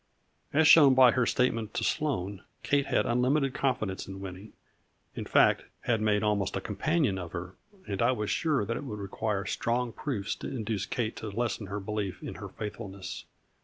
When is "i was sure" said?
8.01-8.65